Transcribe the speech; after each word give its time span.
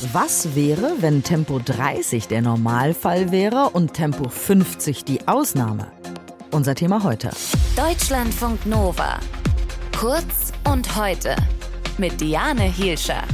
Was 0.00 0.54
wäre, 0.54 0.94
wenn 1.00 1.24
Tempo 1.24 1.58
30 1.58 2.28
der 2.28 2.40
Normalfall 2.40 3.32
wäre 3.32 3.70
und 3.70 3.94
Tempo 3.94 4.28
50 4.28 5.04
die 5.04 5.26
Ausnahme? 5.26 5.90
Unser 6.52 6.76
Thema 6.76 7.02
heute. 7.02 7.30
Deutschlandfunk 7.74 8.64
Nova. 8.64 9.18
Kurz 9.98 10.52
und 10.70 10.94
heute. 10.94 11.34
Mit 11.98 12.20
Diane 12.20 12.62
Hielscher. 12.62 13.24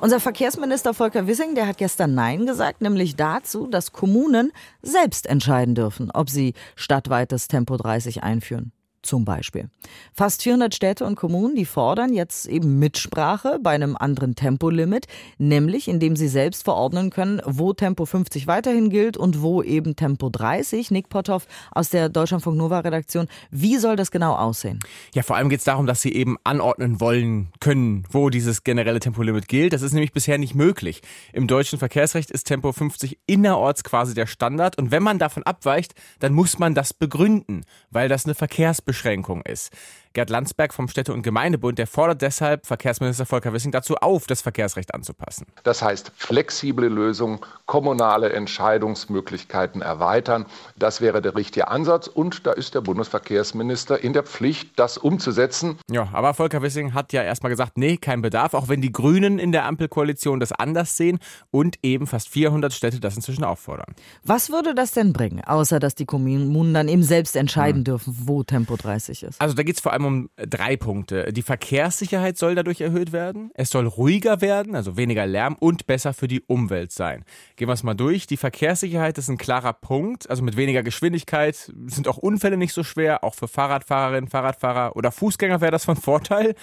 Unser 0.00 0.18
Verkehrsminister 0.18 0.94
Volker 0.94 1.28
Wissing, 1.28 1.54
der 1.54 1.68
hat 1.68 1.78
gestern 1.78 2.14
Nein 2.14 2.44
gesagt, 2.44 2.80
nämlich 2.80 3.14
dazu, 3.14 3.68
dass 3.68 3.92
Kommunen 3.92 4.50
selbst 4.82 5.26
entscheiden 5.26 5.76
dürfen, 5.76 6.10
ob 6.10 6.28
sie 6.28 6.54
stadtweites 6.74 7.46
Tempo 7.46 7.76
30 7.76 8.24
einführen 8.24 8.72
zum 9.02 9.24
Beispiel. 9.24 9.68
Fast 10.12 10.42
400 10.42 10.74
Städte 10.74 11.04
und 11.04 11.16
Kommunen, 11.16 11.54
die 11.54 11.64
fordern 11.64 12.12
jetzt 12.12 12.46
eben 12.46 12.78
Mitsprache 12.78 13.58
bei 13.62 13.70
einem 13.70 13.96
anderen 13.96 14.34
Tempolimit, 14.34 15.06
nämlich 15.38 15.88
indem 15.88 16.16
sie 16.16 16.28
selbst 16.28 16.64
verordnen 16.64 17.10
können, 17.10 17.40
wo 17.44 17.72
Tempo 17.72 18.06
50 18.06 18.46
weiterhin 18.46 18.90
gilt 18.90 19.16
und 19.16 19.42
wo 19.42 19.62
eben 19.62 19.96
Tempo 19.96 20.30
30. 20.30 20.90
Nick 20.90 21.08
Potthoff 21.08 21.46
aus 21.70 21.90
der 21.90 22.08
Deutschlandfunk 22.08 22.56
Nova 22.56 22.80
Redaktion, 22.80 23.28
wie 23.50 23.76
soll 23.76 23.96
das 23.96 24.10
genau 24.10 24.34
aussehen? 24.34 24.80
Ja, 25.14 25.22
vor 25.22 25.36
allem 25.36 25.48
geht 25.48 25.60
es 25.60 25.64
darum, 25.64 25.86
dass 25.86 26.02
sie 26.02 26.12
eben 26.12 26.36
anordnen 26.44 27.00
wollen 27.00 27.52
können, 27.60 28.04
wo 28.10 28.30
dieses 28.30 28.64
generelle 28.64 29.00
Tempolimit 29.00 29.48
gilt. 29.48 29.72
Das 29.72 29.82
ist 29.82 29.92
nämlich 29.92 30.12
bisher 30.12 30.38
nicht 30.38 30.54
möglich. 30.54 31.02
Im 31.32 31.46
deutschen 31.46 31.78
Verkehrsrecht 31.78 32.30
ist 32.30 32.44
Tempo 32.44 32.72
50 32.72 33.18
innerorts 33.26 33.84
quasi 33.84 34.14
der 34.14 34.26
Standard 34.26 34.78
und 34.78 34.90
wenn 34.90 35.02
man 35.02 35.18
davon 35.18 35.42
abweicht, 35.42 35.94
dann 36.18 36.32
muss 36.32 36.58
man 36.58 36.74
das 36.74 36.92
begründen, 36.92 37.64
weil 37.90 38.08
das 38.08 38.24
eine 38.24 38.34
Verkehrs 38.34 38.82
Beschränkung 38.98 39.42
ist. 39.42 39.72
Gerd 40.18 40.30
Landsberg 40.30 40.74
vom 40.74 40.88
Städte- 40.88 41.12
und 41.12 41.22
Gemeindebund, 41.22 41.78
der 41.78 41.86
fordert 41.86 42.22
deshalb 42.22 42.66
Verkehrsminister 42.66 43.24
Volker 43.24 43.52
Wissing 43.52 43.70
dazu 43.70 43.94
auf, 43.98 44.26
das 44.26 44.42
Verkehrsrecht 44.42 44.92
anzupassen. 44.92 45.46
Das 45.62 45.80
heißt, 45.80 46.10
flexible 46.16 46.88
Lösungen, 46.88 47.38
kommunale 47.66 48.32
Entscheidungsmöglichkeiten 48.32 49.80
erweitern. 49.80 50.46
Das 50.76 51.00
wäre 51.00 51.22
der 51.22 51.36
richtige 51.36 51.68
Ansatz 51.68 52.08
und 52.08 52.48
da 52.48 52.52
ist 52.52 52.74
der 52.74 52.80
Bundesverkehrsminister 52.80 54.02
in 54.02 54.12
der 54.12 54.24
Pflicht, 54.24 54.76
das 54.76 54.98
umzusetzen. 54.98 55.78
Ja, 55.88 56.08
aber 56.12 56.34
Volker 56.34 56.62
Wissing 56.62 56.94
hat 56.94 57.12
ja 57.12 57.22
erstmal 57.22 57.50
gesagt, 57.50 57.78
nee, 57.78 57.96
kein 57.96 58.20
Bedarf, 58.20 58.54
auch 58.54 58.66
wenn 58.66 58.80
die 58.80 58.90
Grünen 58.90 59.38
in 59.38 59.52
der 59.52 59.66
Ampelkoalition 59.66 60.40
das 60.40 60.50
anders 60.50 60.96
sehen 60.96 61.20
und 61.52 61.76
eben 61.84 62.08
fast 62.08 62.28
400 62.28 62.72
Städte 62.72 62.98
das 62.98 63.14
inzwischen 63.14 63.44
auffordern. 63.44 63.94
Was 64.24 64.50
würde 64.50 64.74
das 64.74 64.90
denn 64.90 65.12
bringen, 65.12 65.44
außer 65.44 65.78
dass 65.78 65.94
die 65.94 66.06
Kommunen 66.06 66.74
dann 66.74 66.88
eben 66.88 67.04
selbst 67.04 67.36
entscheiden 67.36 67.82
hm. 67.82 67.84
dürfen, 67.84 68.16
wo 68.24 68.42
Tempo 68.42 68.74
30 68.74 69.22
ist? 69.22 69.40
Also 69.40 69.54
da 69.54 69.62
geht 69.62 69.76
es 69.76 69.80
vor 69.80 69.92
allem 69.92 70.07
um 70.07 70.07
drei 70.36 70.76
Punkte. 70.76 71.32
Die 71.32 71.42
Verkehrssicherheit 71.42 72.36
soll 72.38 72.54
dadurch 72.54 72.80
erhöht 72.80 73.12
werden. 73.12 73.50
Es 73.54 73.70
soll 73.70 73.86
ruhiger 73.86 74.40
werden, 74.40 74.74
also 74.74 74.96
weniger 74.96 75.26
Lärm 75.26 75.56
und 75.58 75.86
besser 75.86 76.12
für 76.12 76.28
die 76.28 76.42
Umwelt 76.42 76.92
sein. 76.92 77.24
Gehen 77.56 77.68
wir 77.68 77.72
es 77.72 77.82
mal 77.82 77.94
durch. 77.94 78.26
Die 78.26 78.36
Verkehrssicherheit 78.36 79.18
ist 79.18 79.28
ein 79.28 79.38
klarer 79.38 79.72
Punkt. 79.72 80.28
Also 80.30 80.42
mit 80.42 80.56
weniger 80.56 80.82
Geschwindigkeit 80.82 81.72
sind 81.86 82.08
auch 82.08 82.18
Unfälle 82.18 82.56
nicht 82.56 82.72
so 82.72 82.82
schwer. 82.82 83.24
Auch 83.24 83.34
für 83.34 83.48
Fahrradfahrerinnen, 83.48 84.28
Fahrradfahrer 84.28 84.96
oder 84.96 85.12
Fußgänger 85.12 85.60
wäre 85.60 85.72
das 85.72 85.84
von 85.84 85.96
Vorteil. 85.96 86.54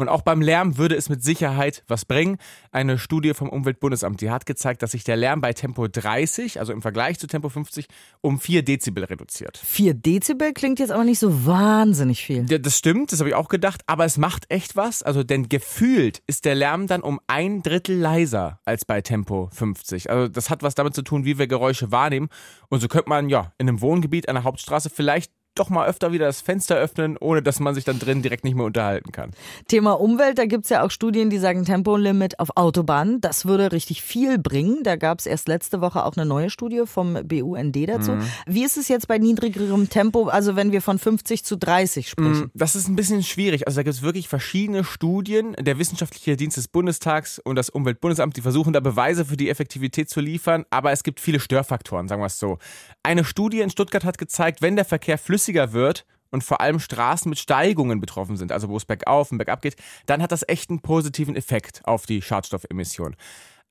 Und 0.00 0.08
auch 0.08 0.22
beim 0.22 0.40
Lärm 0.40 0.78
würde 0.78 0.96
es 0.96 1.10
mit 1.10 1.22
Sicherheit 1.22 1.84
was 1.86 2.06
bringen. 2.06 2.38
Eine 2.72 2.98
Studie 2.98 3.34
vom 3.34 3.50
Umweltbundesamt, 3.50 4.22
die 4.22 4.30
hat 4.30 4.46
gezeigt, 4.46 4.82
dass 4.82 4.92
sich 4.92 5.04
der 5.04 5.16
Lärm 5.16 5.42
bei 5.42 5.52
Tempo 5.52 5.88
30, 5.88 6.58
also 6.58 6.72
im 6.72 6.80
Vergleich 6.80 7.18
zu 7.18 7.26
Tempo 7.26 7.50
50, 7.50 7.86
um 8.22 8.40
4 8.40 8.62
Dezibel 8.62 9.04
reduziert. 9.04 9.58
4 9.62 9.92
Dezibel 9.92 10.54
klingt 10.54 10.78
jetzt 10.78 10.90
aber 10.90 11.04
nicht 11.04 11.18
so 11.18 11.44
wahnsinnig 11.44 12.24
viel. 12.24 12.46
Ja, 12.50 12.56
das 12.56 12.78
stimmt, 12.78 13.12
das 13.12 13.18
habe 13.18 13.28
ich 13.28 13.34
auch 13.34 13.48
gedacht, 13.48 13.82
aber 13.86 14.06
es 14.06 14.16
macht 14.16 14.50
echt 14.50 14.74
was. 14.74 15.02
Also, 15.02 15.22
denn 15.22 15.50
gefühlt 15.50 16.22
ist 16.26 16.46
der 16.46 16.54
Lärm 16.54 16.86
dann 16.86 17.02
um 17.02 17.20
ein 17.26 17.62
Drittel 17.62 17.98
leiser 17.98 18.58
als 18.64 18.86
bei 18.86 19.02
Tempo 19.02 19.50
50. 19.52 20.08
Also, 20.08 20.28
das 20.28 20.48
hat 20.48 20.62
was 20.62 20.74
damit 20.74 20.94
zu 20.94 21.02
tun, 21.02 21.26
wie 21.26 21.38
wir 21.38 21.46
Geräusche 21.46 21.92
wahrnehmen. 21.92 22.30
Und 22.68 22.80
so 22.80 22.88
könnte 22.88 23.10
man 23.10 23.28
ja 23.28 23.52
in 23.58 23.68
einem 23.68 23.82
Wohngebiet 23.82 24.30
an 24.30 24.36
der 24.36 24.44
Hauptstraße 24.44 24.88
vielleicht 24.88 25.30
doch 25.60 25.70
mal 25.70 25.86
öfter 25.86 26.12
wieder 26.12 26.26
das 26.26 26.40
Fenster 26.40 26.76
öffnen, 26.76 27.16
ohne 27.18 27.42
dass 27.42 27.60
man 27.60 27.74
sich 27.74 27.84
dann 27.84 27.98
drin 27.98 28.22
direkt 28.22 28.44
nicht 28.44 28.56
mehr 28.56 28.64
unterhalten 28.64 29.12
kann. 29.12 29.30
Thema 29.68 29.92
Umwelt, 29.92 30.38
da 30.38 30.46
gibt 30.46 30.64
es 30.64 30.70
ja 30.70 30.82
auch 30.82 30.90
Studien, 30.90 31.30
die 31.30 31.38
sagen 31.38 31.64
Tempolimit 31.64 32.40
auf 32.40 32.56
Autobahnen, 32.56 33.20
das 33.20 33.44
würde 33.44 33.72
richtig 33.72 34.02
viel 34.02 34.38
bringen. 34.38 34.82
Da 34.82 34.96
gab 34.96 35.18
es 35.18 35.26
erst 35.26 35.48
letzte 35.48 35.80
Woche 35.80 36.04
auch 36.04 36.16
eine 36.16 36.26
neue 36.26 36.50
Studie 36.50 36.82
vom 36.86 37.14
BUND 37.24 37.76
dazu. 37.88 38.12
Mhm. 38.12 38.22
Wie 38.46 38.64
ist 38.64 38.76
es 38.76 38.88
jetzt 38.88 39.06
bei 39.06 39.18
niedrigerem 39.18 39.90
Tempo, 39.90 40.28
also 40.28 40.56
wenn 40.56 40.72
wir 40.72 40.82
von 40.82 40.98
50 40.98 41.44
zu 41.44 41.56
30 41.56 42.08
sprechen? 42.08 42.30
Mhm, 42.30 42.50
das 42.54 42.74
ist 42.74 42.88
ein 42.88 42.96
bisschen 42.96 43.22
schwierig. 43.22 43.66
Also 43.66 43.76
da 43.76 43.82
gibt 43.82 43.94
es 43.94 44.02
wirklich 44.02 44.28
verschiedene 44.28 44.82
Studien. 44.82 45.54
Der 45.60 45.78
Wissenschaftliche 45.78 46.36
Dienst 46.36 46.56
des 46.56 46.68
Bundestags 46.68 47.38
und 47.38 47.56
das 47.56 47.68
Umweltbundesamt, 47.68 48.36
die 48.36 48.40
versuchen 48.40 48.72
da 48.72 48.80
Beweise 48.80 49.24
für 49.26 49.36
die 49.36 49.50
Effektivität 49.50 50.08
zu 50.08 50.20
liefern, 50.20 50.64
aber 50.70 50.92
es 50.92 51.02
gibt 51.02 51.20
viele 51.20 51.40
Störfaktoren, 51.40 52.08
sagen 52.08 52.22
wir 52.22 52.26
es 52.26 52.38
so. 52.38 52.58
Eine 53.02 53.24
Studie 53.24 53.60
in 53.60 53.70
Stuttgart 53.70 54.04
hat 54.04 54.18
gezeigt, 54.18 54.62
wenn 54.62 54.76
der 54.76 54.84
Verkehr 54.84 55.18
flüssig 55.18 55.49
flüssiger 55.50 55.72
wird 55.72 56.06
und 56.30 56.44
vor 56.44 56.60
allem 56.60 56.78
Straßen 56.78 57.28
mit 57.28 57.38
Steigungen 57.38 58.00
betroffen 58.00 58.36
sind, 58.36 58.52
also 58.52 58.68
wo 58.68 58.76
es 58.76 58.84
bergauf 58.84 59.32
und 59.32 59.38
bergab 59.38 59.62
geht, 59.62 59.76
dann 60.06 60.22
hat 60.22 60.32
das 60.32 60.48
echt 60.48 60.70
einen 60.70 60.80
positiven 60.80 61.34
Effekt 61.34 61.82
auf 61.84 62.06
die 62.06 62.22
Schadstoffemissionen. 62.22 63.16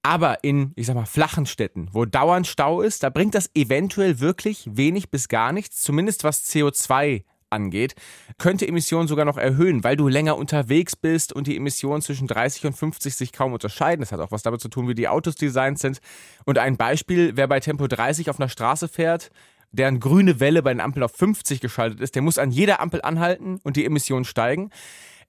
Aber 0.02 0.44
in, 0.44 0.72
ich 0.76 0.88
sag 0.88 0.96
mal, 0.96 1.06
flachen 1.06 1.46
Städten, 1.46 1.90
wo 1.92 2.06
dauernd 2.06 2.48
Stau 2.48 2.82
ist, 2.82 3.04
da 3.04 3.10
bringt 3.10 3.36
das 3.36 3.50
eventuell 3.54 4.20
wirklich 4.20 4.66
wenig 4.72 5.10
bis 5.10 5.28
gar 5.28 5.52
nichts, 5.52 5.82
zumindest 5.82 6.24
was 6.24 6.46
CO2 6.46 7.24
angeht, 7.50 7.96
könnte 8.38 8.68
Emissionen 8.68 9.08
sogar 9.08 9.26
noch 9.26 9.38
erhöhen, 9.38 9.84
weil 9.84 9.98
du 9.98 10.08
länger 10.08 10.38
unterwegs 10.38 10.96
bist 10.96 11.34
und 11.34 11.48
die 11.48 11.58
Emissionen 11.58 12.02
zwischen 12.02 12.28
30 12.28 12.68
und 12.68 12.74
50 12.74 13.16
sich 13.16 13.34
kaum 13.34 13.54
unterscheiden. 13.54 14.02
Das 14.02 14.12
hat 14.12 14.20
auch 14.20 14.32
was 14.32 14.44
damit 14.44 14.62
zu 14.62 14.70
tun, 14.70 14.88
wie 14.88 14.96
die 14.96 15.08
Autos 15.08 15.36
designt 15.36 15.80
sind. 15.80 16.00
Und 16.46 16.60
ein 16.60 16.78
Beispiel, 16.78 17.36
wer 17.36 17.48
bei 17.48 17.60
Tempo 17.60 17.88
30 17.88 18.30
auf 18.30 18.40
einer 18.40 18.50
Straße 18.50 18.88
fährt, 18.88 19.32
deren 19.72 20.00
grüne 20.00 20.40
Welle 20.40 20.64
bei 20.64 20.74
den 20.74 20.82
Ampeln 20.82 21.04
auf 21.04 21.16
50 21.16 21.62
geschaltet 21.62 22.02
ist, 22.02 22.16
der 22.16 22.22
muss 22.22 22.38
an 22.38 22.52
jeder 22.52 22.80
Ampel 22.80 23.02
anhalten 23.02 23.60
und 23.64 23.76
die 23.76 23.86
Emissionen 23.86 24.26
steigen. 24.26 24.72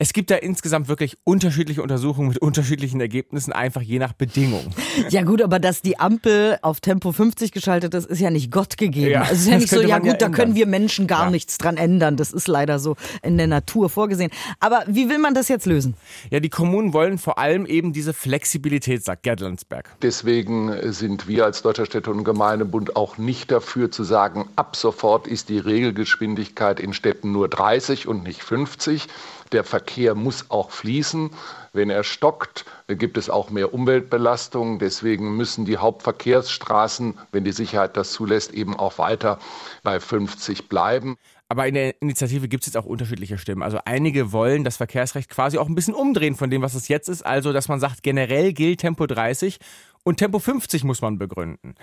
Es 0.03 0.15
gibt 0.15 0.31
da 0.31 0.37
insgesamt 0.37 0.89
wirklich 0.89 1.19
unterschiedliche 1.25 1.83
Untersuchungen 1.83 2.29
mit 2.29 2.39
unterschiedlichen 2.39 3.03
Ergebnissen, 3.03 3.53
einfach 3.53 3.83
je 3.83 3.99
nach 3.99 4.15
Bedingung. 4.15 4.65
Ja 5.09 5.23
gut, 5.23 5.41
aber 5.41 5.59
dass 5.59 5.83
die 5.83 5.99
Ampel 5.99 6.59
auf 6.63 6.81
Tempo 6.81 7.13
50 7.13 7.53
geschaltet 7.53 7.95
ist, 7.95 8.07
ist 8.07 8.21
ja 8.21 8.31
nicht 8.31 8.51
Gott 8.51 8.77
gegeben. 8.77 9.11
Ja, 9.11 9.23
also 9.23 9.35
es 9.35 9.41
ist 9.41 9.49
ja 9.49 9.57
nicht 9.59 9.71
so, 9.71 9.81
ja 9.81 9.99
gut, 9.99 10.09
ja 10.09 10.15
da 10.15 10.29
können 10.29 10.55
wir 10.55 10.67
Menschen 10.67 11.07
gar 11.07 11.25
ja. 11.25 11.31
nichts 11.31 11.59
dran 11.59 11.77
ändern. 11.77 12.17
Das 12.17 12.33
ist 12.33 12.49
leider 12.49 12.79
so 12.79 12.97
in 13.23 13.39
der 13.39 13.47
Natur 13.47 13.89
vorgesehen. 13.89 14.31
Aber 14.59 14.85
wie 14.87 15.09
will 15.09 15.19
man 15.19 15.35
das 15.35 15.49
jetzt 15.49 15.67
lösen? 15.67 15.95
Ja, 16.31 16.41
die 16.41 16.49
Kommunen 16.49 16.93
wollen 16.93 17.19
vor 17.19 17.39
allem 17.39 17.67
eben 17.67 17.93
diese 17.93 18.13
Flexibilität, 18.13 19.05
sagt 19.05 19.23
Gerd 19.23 19.41
Landsberg. 19.41 19.91
Deswegen 20.03 20.93
sind 20.93 21.29
wir 21.29 21.45
als 21.45 21.63
Deutscher 21.63 21.87
Städte- 21.87 22.11
und 22.11 22.25
Gemeindebund 22.25 22.97
auch 22.97 23.17
nicht 23.19 23.51
dafür 23.51 23.91
zu 23.91 24.05
sagen, 24.05 24.49
ab 24.57 24.77
sofort 24.77 25.27
ist 25.27 25.49
die 25.49 25.59
Regelgeschwindigkeit 25.59 26.81
in 26.81 26.93
Städten 26.93 27.33
nur 27.33 27.49
30 27.49 28.07
und 28.07 28.23
nicht 28.23 28.43
50 28.43 29.09
der 29.53 29.65
Verkehr 29.65 30.15
muss 30.15 30.51
auch 30.51 30.71
fließen. 30.71 31.31
Wenn 31.73 31.91
er 31.91 32.05
stockt, 32.05 32.65
gibt 32.89 33.17
es 33.17 33.31
auch 33.31 33.51
mehr 33.51 33.75
Umweltbelastung. 33.75 34.79
Deswegen 34.79 35.37
müssen 35.37 35.65
die 35.65 35.79
Hauptverkehrsstraßen, 35.79 37.19
wenn 37.33 37.45
die 37.45 37.53
Sicherheit 37.53 37.97
das 37.97 38.13
zulässt, 38.13 38.53
eben 38.53 38.77
auch 38.77 38.99
weiter 38.99 39.39
bei 39.83 40.01
50 40.01 40.69
bleiben. 40.69 41.17
Aber 41.49 41.67
in 41.67 41.75
der 41.75 42.01
Initiative 42.01 42.47
gibt 42.47 42.63
es 42.63 42.69
jetzt 42.69 42.77
auch 42.77 42.87
unterschiedliche 42.87 43.37
Stimmen. 43.37 43.65
Also 43.65 43.81
einige 43.85 44.31
wollen 44.31 44.63
das 44.63 44.77
Verkehrsrecht 44.77 45.29
quasi 45.29 45.59
auch 45.59 45.69
ein 45.69 45.75
bisschen 45.75 45.95
umdrehen 45.95 46.37
von 46.37 46.49
dem, 46.49 46.63
was 46.63 46.75
es 46.75 46.87
jetzt 46.87 47.09
ist. 47.09 47.27
Also, 47.27 47.53
dass 47.53 47.67
man 47.67 47.81
sagt, 47.81 48.05
generell 48.05 48.53
gilt 48.53 48.81
Tempo 48.81 49.09
30 49.09 49.59
und 50.03 50.17
Tempo 50.17 50.39
50 50.39 50.85
muss 50.85 51.03
man 51.03 51.19
begründen. 51.19 51.75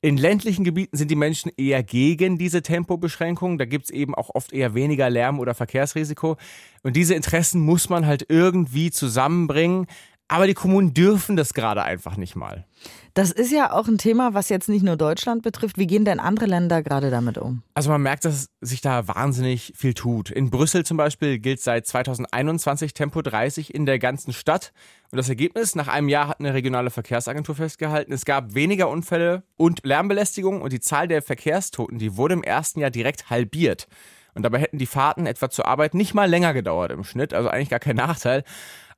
In 0.00 0.16
ländlichen 0.16 0.64
Gebieten 0.64 0.96
sind 0.96 1.10
die 1.10 1.16
Menschen 1.16 1.52
eher 1.56 1.82
gegen 1.82 2.38
diese 2.38 2.62
Tempobeschränkungen. 2.62 3.58
Da 3.58 3.66
gibt 3.66 3.86
es 3.86 3.90
eben 3.90 4.14
auch 4.14 4.30
oft 4.34 4.52
eher 4.52 4.74
weniger 4.74 5.10
Lärm 5.10 5.38
oder 5.38 5.54
Verkehrsrisiko. 5.54 6.36
Und 6.82 6.96
diese 6.96 7.14
Interessen 7.14 7.60
muss 7.60 7.88
man 7.88 8.06
halt 8.06 8.26
irgendwie 8.28 8.90
zusammenbringen. 8.90 9.86
Aber 10.28 10.48
die 10.48 10.54
Kommunen 10.54 10.92
dürfen 10.92 11.36
das 11.36 11.54
gerade 11.54 11.84
einfach 11.84 12.16
nicht 12.16 12.34
mal. 12.34 12.66
Das 13.14 13.30
ist 13.30 13.52
ja 13.52 13.72
auch 13.72 13.86
ein 13.86 13.96
Thema, 13.96 14.34
was 14.34 14.48
jetzt 14.48 14.68
nicht 14.68 14.82
nur 14.82 14.96
Deutschland 14.96 15.42
betrifft. 15.42 15.78
Wie 15.78 15.86
gehen 15.86 16.04
denn 16.04 16.18
andere 16.18 16.46
Länder 16.46 16.82
gerade 16.82 17.10
damit 17.10 17.38
um? 17.38 17.62
Also 17.74 17.90
man 17.90 18.02
merkt, 18.02 18.24
dass 18.24 18.48
sich 18.60 18.80
da 18.80 19.06
wahnsinnig 19.06 19.72
viel 19.76 19.94
tut. 19.94 20.30
In 20.30 20.50
Brüssel 20.50 20.84
zum 20.84 20.96
Beispiel 20.96 21.38
gilt 21.38 21.60
seit 21.60 21.86
2021 21.86 22.92
Tempo 22.92 23.22
30 23.22 23.72
in 23.72 23.86
der 23.86 24.00
ganzen 24.00 24.32
Stadt. 24.32 24.72
Und 25.12 25.18
das 25.18 25.28
Ergebnis, 25.28 25.76
nach 25.76 25.88
einem 25.88 26.08
Jahr 26.08 26.28
hat 26.28 26.40
eine 26.40 26.54
regionale 26.54 26.90
Verkehrsagentur 26.90 27.54
festgehalten, 27.54 28.12
es 28.12 28.24
gab 28.24 28.54
weniger 28.54 28.88
Unfälle 28.88 29.44
und 29.56 29.80
Lärmbelästigung 29.84 30.60
und 30.60 30.72
die 30.72 30.80
Zahl 30.80 31.06
der 31.06 31.22
Verkehrstoten, 31.22 31.98
die 31.98 32.16
wurde 32.16 32.34
im 32.34 32.42
ersten 32.42 32.80
Jahr 32.80 32.90
direkt 32.90 33.30
halbiert. 33.30 33.86
Und 34.34 34.42
dabei 34.42 34.58
hätten 34.58 34.78
die 34.78 34.86
Fahrten 34.86 35.24
etwa 35.24 35.48
zur 35.48 35.66
Arbeit 35.66 35.94
nicht 35.94 36.12
mal 36.12 36.28
länger 36.28 36.52
gedauert 36.52 36.90
im 36.90 37.04
Schnitt, 37.04 37.32
also 37.32 37.48
eigentlich 37.48 37.70
gar 37.70 37.78
kein 37.78 37.96
Nachteil. 37.96 38.44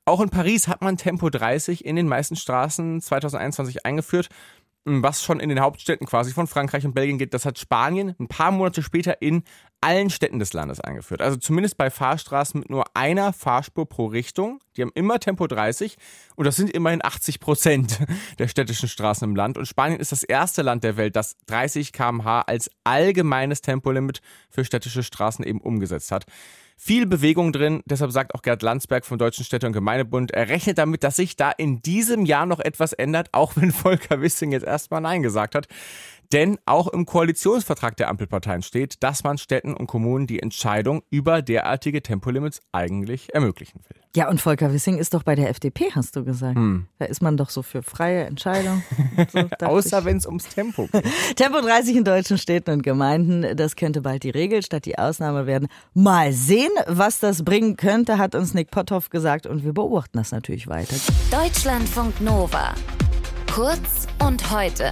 Auch 0.09 0.21
in 0.21 0.31
Paris 0.31 0.67
hat 0.67 0.81
man 0.81 0.97
Tempo 0.97 1.29
30 1.29 1.85
in 1.85 1.95
den 1.95 2.07
meisten 2.07 2.35
Straßen 2.35 2.99
2021 2.99 3.85
eingeführt. 3.85 4.29
was 4.85 5.21
schon 5.23 5.39
in 5.39 5.49
den 5.49 5.59
Hauptstädten 5.59 6.07
quasi 6.07 6.31
von 6.31 6.47
Frankreich 6.47 6.83
und 6.83 6.95
Belgien 6.95 7.19
geht, 7.19 7.35
das 7.35 7.45
hat 7.45 7.59
Spanien 7.59 8.15
ein 8.19 8.27
paar 8.27 8.49
Monate 8.49 8.81
später 8.81 9.21
in 9.21 9.43
allen 9.81 10.09
Städten 10.09 10.39
des 10.39 10.53
Landes 10.53 10.79
eingeführt. 10.79 11.21
Also 11.21 11.37
zumindest 11.37 11.77
bei 11.77 11.91
Fahrstraßen 11.91 12.61
mit 12.61 12.71
nur 12.71 12.85
einer 12.95 13.31
Fahrspur 13.33 13.87
pro 13.87 14.07
Richtung. 14.07 14.61
Die 14.75 14.81
haben 14.81 14.91
immer 14.95 15.19
Tempo 15.19 15.45
30 15.45 15.97
und 16.35 16.45
das 16.45 16.55
sind 16.55 16.71
immerhin 16.71 17.05
80 17.05 17.39
Prozent 17.39 17.99
der 18.39 18.47
städtischen 18.47 18.89
Straßen 18.89 19.29
im 19.29 19.35
Land. 19.35 19.59
Und 19.59 19.67
Spanien 19.67 19.99
ist 19.99 20.11
das 20.11 20.23
erste 20.23 20.63
Land 20.63 20.83
der 20.83 20.97
Welt, 20.97 21.15
das 21.15 21.37
30 21.45 21.93
km/h 21.93 22.41
als 22.47 22.71
allgemeines 22.83 23.61
Tempolimit 23.61 24.21
für 24.49 24.65
städtische 24.65 25.03
Straßen 25.03 25.45
eben 25.45 25.61
umgesetzt 25.61 26.11
hat 26.11 26.25
viel 26.81 27.05
Bewegung 27.05 27.51
drin. 27.51 27.83
Deshalb 27.85 28.11
sagt 28.11 28.33
auch 28.33 28.41
Gerd 28.41 28.61
Landsberg 28.61 29.05
vom 29.05 29.17
Deutschen 29.17 29.43
Städte- 29.43 29.67
und 29.67 29.73
Gemeindebund, 29.73 30.31
er 30.31 30.47
rechnet 30.47 30.77
damit, 30.77 31.03
dass 31.03 31.17
sich 31.17 31.35
da 31.35 31.51
in 31.51 31.81
diesem 31.81 32.25
Jahr 32.25 32.45
noch 32.45 32.61
etwas 32.61 32.93
ändert, 32.93 33.27
auch 33.33 33.57
wenn 33.57 33.71
Volker 33.73 34.21
Wissing 34.21 34.53
jetzt 34.53 34.65
erstmal 34.65 35.01
Nein 35.01 35.21
gesagt 35.21 35.55
hat. 35.55 35.67
Denn 36.31 36.59
auch 36.65 36.87
im 36.87 37.05
Koalitionsvertrag 37.05 37.97
der 37.97 38.07
Ampelparteien 38.09 38.61
steht, 38.61 39.01
dass 39.01 39.23
man 39.23 39.39
Städten 39.39 39.73
und 39.73 39.87
Kommunen 39.87 40.27
die 40.27 40.39
Entscheidung 40.39 41.01
über 41.09 41.41
derartige 41.41 42.03
Tempolimits 42.03 42.61
eigentlich 42.71 43.33
ermöglichen 43.33 43.81
will. 43.87 43.99
Ja, 44.15 44.29
und 44.29 44.41
Volker 44.41 44.71
Wissing 44.73 44.97
ist 44.97 45.13
doch 45.13 45.23
bei 45.23 45.35
der 45.35 45.49
FDP, 45.49 45.91
hast 45.93 46.15
du 46.15 46.23
gesagt. 46.23 46.55
Hm. 46.55 46.87
Da 46.99 47.05
ist 47.05 47.21
man 47.21 47.37
doch 47.37 47.49
so 47.49 47.61
für 47.61 47.83
freie 47.83 48.25
Entscheidung. 48.25 48.83
So, 49.31 49.65
Außer 49.65 50.05
wenn 50.05 50.17
es 50.17 50.25
ums 50.25 50.47
Tempo 50.47 50.87
geht. 50.91 51.03
Tempo 51.35 51.61
30 51.61 51.97
in 51.97 52.03
deutschen 52.03 52.37
Städten 52.37 52.71
und 52.71 52.83
Gemeinden, 52.83 53.55
das 53.55 53.75
könnte 53.75 54.01
bald 54.01 54.23
die 54.23 54.29
Regel 54.29 54.63
statt 54.63 54.85
die 54.85 54.97
Ausnahme 54.97 55.45
werden. 55.45 55.67
Mal 55.93 56.31
sehen, 56.31 56.71
was 56.87 57.19
das 57.19 57.43
bringen 57.43 57.75
könnte, 57.75 58.17
hat 58.17 58.35
uns 58.35 58.53
Nick 58.53 58.71
Potthoff 58.71 59.09
gesagt 59.09 59.45
und 59.45 59.63
wir 59.63 59.73
beobachten 59.73 60.17
das 60.17 60.31
natürlich 60.31 60.67
weiter. 60.67 60.95
Deutschlandfunk 61.31 62.21
Nova. 62.21 62.73
Kurz 63.53 64.07
und 64.19 64.51
heute. 64.51 64.91